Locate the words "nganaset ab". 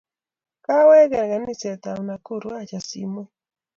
1.25-1.99